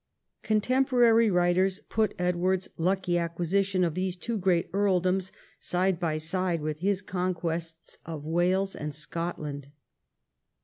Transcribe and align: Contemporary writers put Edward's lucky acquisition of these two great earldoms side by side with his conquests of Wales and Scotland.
Contemporary 0.41 1.29
writers 1.29 1.79
put 1.87 2.15
Edward's 2.17 2.67
lucky 2.75 3.19
acquisition 3.19 3.83
of 3.83 3.93
these 3.93 4.15
two 4.17 4.35
great 4.35 4.67
earldoms 4.73 5.31
side 5.59 5.99
by 5.99 6.17
side 6.17 6.59
with 6.61 6.79
his 6.79 7.03
conquests 7.03 7.99
of 8.03 8.25
Wales 8.25 8.75
and 8.75 8.95
Scotland. 8.95 9.67